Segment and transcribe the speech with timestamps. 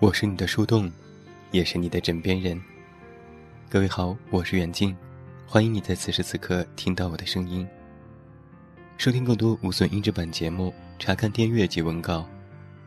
[0.00, 0.90] 我是你的树洞，
[1.50, 2.58] 也是你的枕边人。
[3.68, 4.96] 各位好，我是远近，
[5.46, 7.68] 欢迎你在此时此刻听到我的声音。
[8.96, 12.26] 收听更多无损音质版节目，查看电阅及文稿，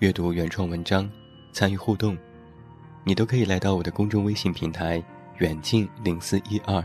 [0.00, 1.08] 阅读原创文章，
[1.52, 2.18] 参与互动，
[3.04, 5.00] 你都可以来到我的公众微信平台
[5.38, 6.84] “远近零四一二”，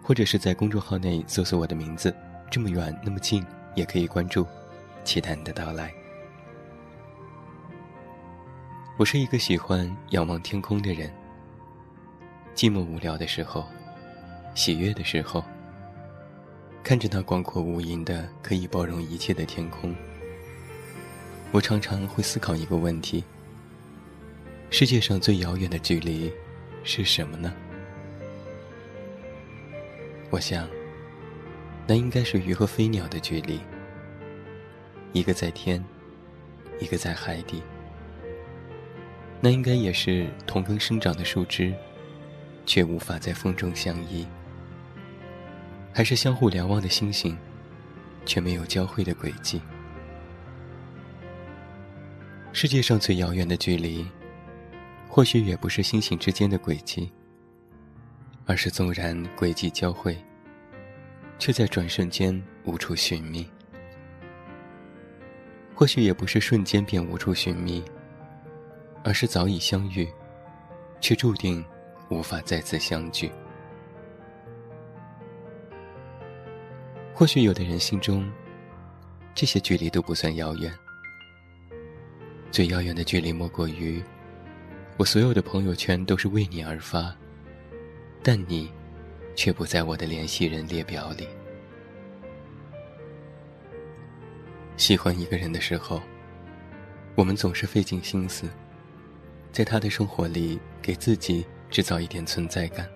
[0.00, 2.16] 或者是在公众号内搜索我的名字
[2.50, 3.44] “这么远那么近”，
[3.76, 4.46] 也可以关注，
[5.04, 5.92] 期待你的到来。
[8.96, 11.12] 我是一个喜欢仰望天空的人。
[12.54, 13.66] 寂寞无聊的时候，
[14.54, 15.42] 喜悦的时候，
[16.84, 19.92] 看着那广阔无垠的、可以包容一切的天空，
[21.50, 23.24] 我常常会思考一个问题：
[24.70, 26.32] 世界上最遥远的距离
[26.84, 27.52] 是什么呢？
[30.30, 30.68] 我想，
[31.84, 33.58] 那应该是鱼和飞鸟的距离，
[35.12, 35.84] 一个在天，
[36.78, 37.60] 一个在海底。
[39.44, 41.74] 那应该也是同根生长的树枝，
[42.64, 44.26] 却无法在风中相依；
[45.92, 47.36] 还是相互瞭望的星星，
[48.24, 49.60] 却没有交汇的轨迹。
[52.54, 54.06] 世界上最遥远的距离，
[55.10, 57.12] 或许也不是星星之间的轨迹，
[58.46, 60.16] 而是纵然轨迹交汇，
[61.38, 63.44] 却在转瞬间无处寻觅；
[65.74, 67.84] 或许也不是瞬间便无处寻觅。
[69.04, 70.08] 而是早已相遇，
[70.98, 71.62] 却注定
[72.08, 73.30] 无法再次相聚。
[77.12, 78.28] 或许有的人心中，
[79.34, 80.72] 这些距离都不算遥远。
[82.50, 84.02] 最遥远的距离莫过于，
[84.96, 87.14] 我所有的朋友圈都是为你而发，
[88.22, 88.72] 但你，
[89.36, 91.28] 却不在我的联系人列表里。
[94.76, 96.00] 喜欢一个人的时候，
[97.14, 98.48] 我们总是费尽心思。
[99.54, 102.90] 在他的生活里，给自己制造一点存在感。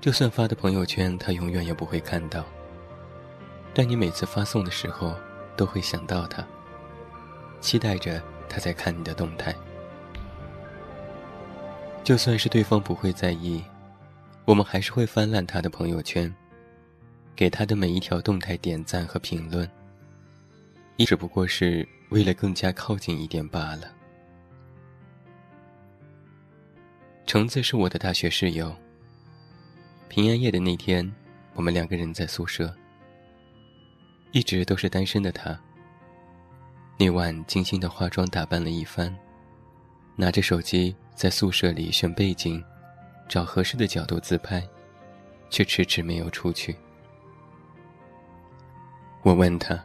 [0.00, 2.44] 就算发的朋友圈，他永远也不会看到。
[3.72, 5.14] 但你每次发送的时候，
[5.56, 6.44] 都会想到他，
[7.60, 9.54] 期待着他在看你的动态。
[12.02, 13.62] 就算是对方不会在意，
[14.44, 16.34] 我们还是会翻烂他的朋友圈，
[17.36, 19.70] 给他的每一条动态点赞和评论，
[20.96, 23.92] 也只不过是为了更加靠近一点罢了。
[27.28, 28.74] 橙子是我的大学室友。
[30.08, 31.06] 平安夜的那天，
[31.52, 32.74] 我们两个人在宿舍，
[34.32, 35.60] 一直都是单身的他。
[36.96, 39.14] 那晚精心的化妆打扮了一番，
[40.16, 42.64] 拿着手机在宿舍里选背景，
[43.28, 44.66] 找合适的角度自拍，
[45.50, 46.74] 却迟迟没有出去。
[49.20, 49.78] 我问他：“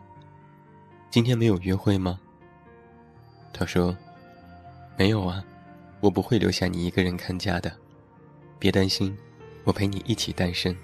[1.11, 2.17] 今天没有约会吗？”
[3.51, 3.93] 他说
[4.95, 5.43] ：“没有啊。”
[6.03, 7.71] 我不会留下你一个人看家的，
[8.59, 9.17] 别担心，
[9.63, 10.75] 我陪你一起单身。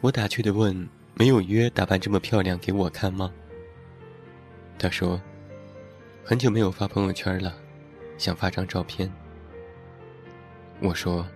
[0.00, 3.30] 我打趣的问：“没有约，打扮这么漂亮给我看吗？”
[4.80, 5.20] 他说
[6.24, 7.54] ：“很久没有发朋友圈了，
[8.16, 9.12] 想发张照片。”
[10.80, 11.28] 我说：“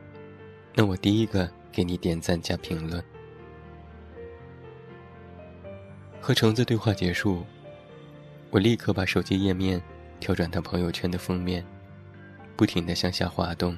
[0.75, 3.05] 那我第一个给你点赞加评论。”
[6.23, 7.45] 和橙子对话结束，
[8.49, 9.79] 我立刻把手机页面。
[10.21, 11.65] 跳转他朋友圈的封面，
[12.57, 13.77] 不停地向下滑动，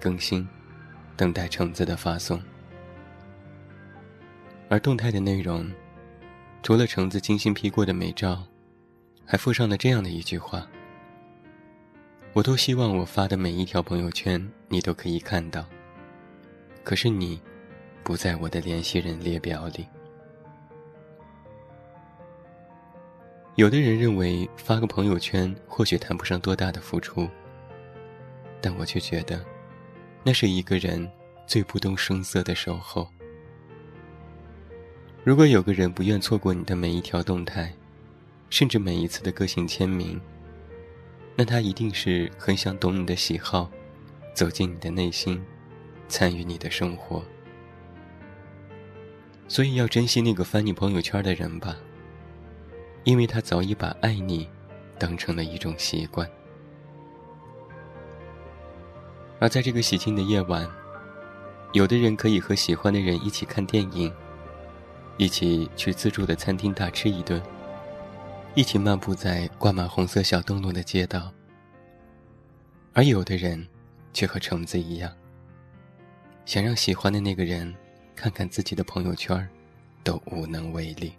[0.00, 0.46] 更新，
[1.16, 2.40] 等待橙子的发送。
[4.68, 5.70] 而动态的内容，
[6.62, 8.42] 除了橙子精心 P 过的美照，
[9.24, 10.66] 还附上了这样的一句话
[12.32, 15.66] ：“我都希望我发的每一条朋友圈你都可以看到，
[16.84, 17.40] 可是你，
[18.02, 19.86] 不在我的联系人列表里。”
[23.56, 27.28] 有的人认为发个朋友圈或许谈不上多大的付出，
[28.62, 29.44] 但我却觉得，
[30.24, 31.06] 那是一个人
[31.46, 33.06] 最不动声色的守候。
[35.22, 37.70] 如果有个人不愿错过你的每一条动态，
[38.48, 40.18] 甚至每一次的个性签名，
[41.36, 43.70] 那他一定是很想懂你的喜好，
[44.32, 45.44] 走进你的内心，
[46.08, 47.22] 参与你的生活。
[49.46, 51.76] 所以要珍惜那个翻你朋友圈的人吧。
[53.04, 54.48] 因为他早已把爱你
[54.98, 56.28] 当成了一种习惯，
[59.40, 60.68] 而在这个喜庆的夜晚，
[61.72, 64.12] 有的人可以和喜欢的人一起看电影，
[65.16, 67.42] 一起去自助的餐厅大吃一顿，
[68.54, 71.32] 一起漫步在挂满红色小灯笼的街道，
[72.92, 73.66] 而有的人
[74.12, 75.12] 却和橙子一样，
[76.44, 77.74] 想让喜欢的那个人
[78.14, 79.48] 看看自己的朋友圈，
[80.04, 81.12] 都无能为力。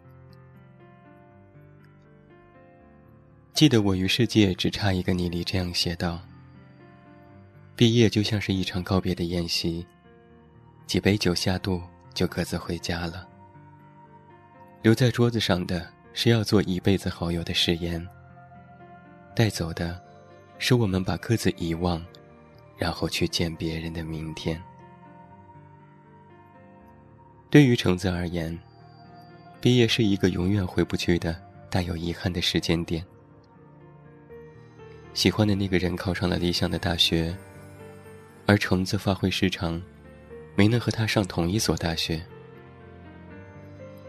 [3.53, 6.19] 记得我与世界只差一个你离这样写道
[7.77, 9.85] ：“毕业就像是一场告别的宴席，
[10.87, 11.79] 几杯酒下肚
[12.15, 13.27] 就各自回家了。
[14.81, 18.03] 留在桌子上的是要做一辈子好友的誓言，
[19.35, 20.01] 带走的，
[20.57, 22.03] 是我们把各自遗忘，
[22.75, 24.59] 然后去见别人的明天。”
[27.51, 28.59] 对于橙子而言，
[29.61, 31.39] 毕业是一个永远回不去的、
[31.69, 33.05] 带有遗憾的时间点。
[35.13, 37.35] 喜欢的那个人考上了理想的大学，
[38.47, 39.81] 而橙子发挥失常，
[40.55, 42.21] 没能和他上同一所大学。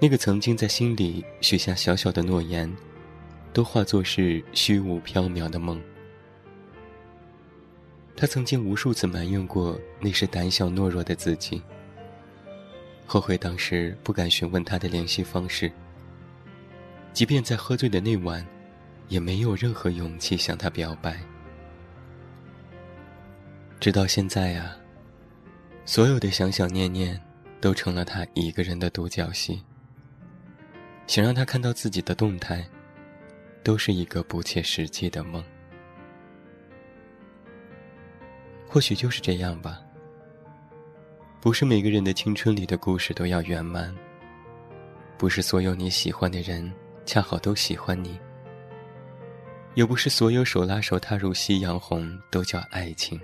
[0.00, 2.74] 那个曾经在心里许下小小的诺言，
[3.52, 5.80] 都化作是虚无缥缈的梦。
[8.16, 11.62] 他曾经无数次埋怨过那时胆小懦弱的自己。
[13.06, 15.70] 后悔当时不敢询问他的联系方式，
[17.12, 18.44] 即便在喝醉的那晚，
[19.08, 21.20] 也没有任何勇气向他表白。
[23.80, 24.76] 直到现在呀，
[25.84, 27.20] 所有的想想念念，
[27.60, 29.62] 都成了他一个人的独角戏。
[31.06, 32.66] 想让他看到自己的动态，
[33.62, 35.44] 都是一个不切实际的梦。
[38.66, 39.80] 或许就是这样吧。
[41.42, 43.94] 不是每个人的青春里的故事都要圆满。
[45.18, 46.72] 不是所有你喜欢的人
[47.04, 48.18] 恰好都喜欢你。
[49.74, 53.20] 也不是所有手拉手踏入夕阳红都叫爱情。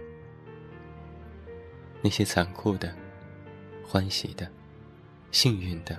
[2.03, 2.95] 那些残酷的、
[3.85, 4.51] 欢喜的、
[5.31, 5.97] 幸运的、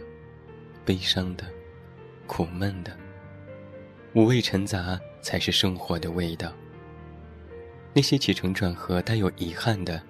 [0.85, 1.45] 悲伤的、
[2.27, 2.95] 苦闷的、
[4.13, 6.51] 五味陈杂，才是生活的味道。
[7.93, 10.01] 那些起承转合带有遗憾的。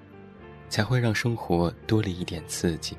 [0.72, 2.96] 才会让生活多了一点刺激。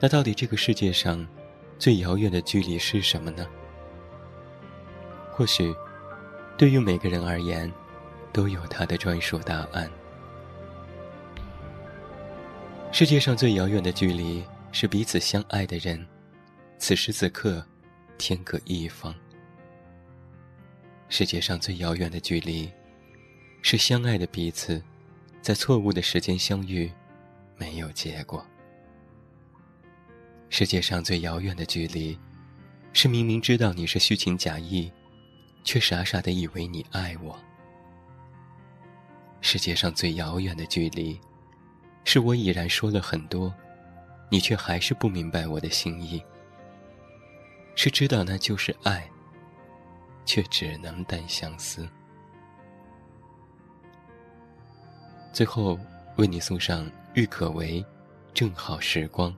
[0.00, 1.28] 那到底这个世界上，
[1.78, 3.46] 最遥远的距离是什么呢？
[5.40, 5.74] 或许，
[6.58, 7.72] 对于每个人而言，
[8.30, 9.90] 都有他的专属答案。
[12.92, 16.06] 世界上最遥远的距离是彼此相爱的人，
[16.76, 17.64] 此时此刻，
[18.18, 19.14] 天各一方。
[21.08, 22.70] 世界上最遥远的距离，
[23.62, 24.82] 是相爱的彼此。
[25.40, 26.92] 在错误的时间相遇，
[27.56, 28.46] 没有结果。
[30.50, 32.18] 世界上最遥远的距离，
[32.92, 34.92] 是明明知道你是虚情假意，
[35.62, 37.38] 却傻傻的以为你爱我。
[39.40, 41.18] 世界上最遥远的距离，
[42.04, 43.52] 是我已然说了很多，
[44.28, 46.22] 你却还是不明白我的心意。
[47.74, 49.08] 是知道那就是爱，
[50.26, 51.88] 却只能单相思。
[55.32, 55.78] 最后，
[56.16, 57.80] 为你送上郁可唯
[58.34, 59.32] 《正好时光》。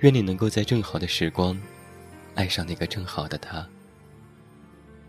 [0.00, 1.58] 愿你能够在正好的时光，
[2.34, 3.66] 爱上那个正好的他。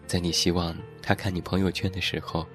[0.07, 2.47] 在你希望他看你朋友圈的时候，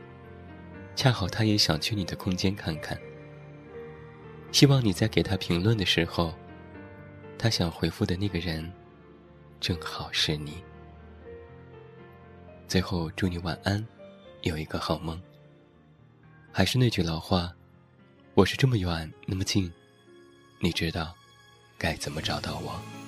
[0.94, 2.98] 恰好他也想去你的空间看看。
[4.52, 6.34] 希望你在给他评论的时候，
[7.38, 8.72] 他想回复的那个人，
[9.60, 10.62] 正好是你。
[12.68, 13.84] 最后，祝你晚安，
[14.42, 15.20] 有一个好梦。
[16.52, 17.52] 还是那句老话，
[18.34, 19.72] 我是这么远那么近，
[20.60, 21.14] 你知道
[21.78, 22.99] 该怎么找到我？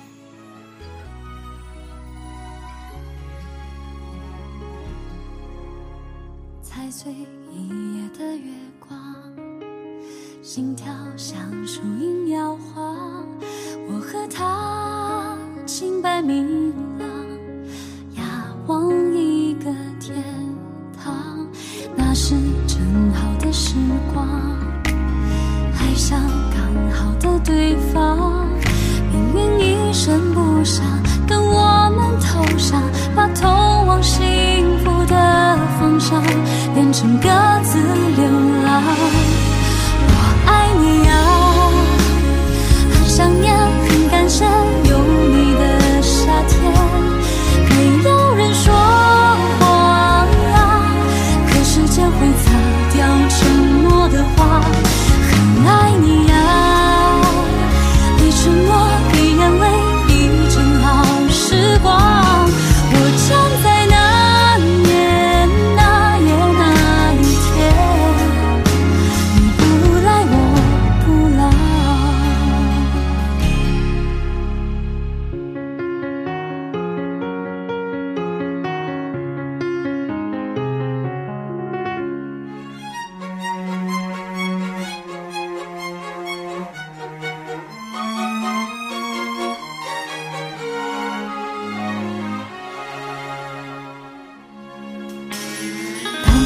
[6.75, 7.13] 踩碎
[7.53, 8.51] 一夜的月
[8.81, 8.99] 光，
[10.43, 10.87] 心跳
[11.19, 12.97] 像树影摇晃，
[13.87, 15.37] 我和他
[15.67, 17.07] 清白明朗，
[18.17, 18.25] 仰
[18.69, 19.65] 望一个
[20.01, 20.25] 天
[20.97, 21.47] 堂，
[21.95, 22.35] 那是
[22.67, 22.81] 正
[23.13, 23.53] 好的。
[23.53, 23.75] 时
[24.15, 24.27] 光，
[25.79, 26.19] 爱上
[26.55, 28.49] 刚好的对方，
[29.13, 30.87] 命运一声不响，
[31.29, 32.83] 跟我们头上，
[33.15, 33.47] 把通
[33.87, 34.25] 往幸
[34.79, 36.23] 福的方向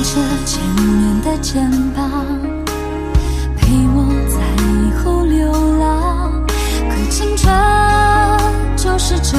[0.07, 2.25] 着前面的肩膀
[3.57, 6.47] 陪我在以后流浪。
[6.89, 7.53] 可青春
[8.77, 9.37] 就是这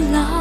[0.00, 0.37] 老。